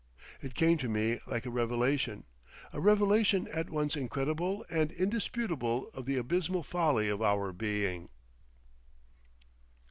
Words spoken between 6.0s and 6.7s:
the abysmal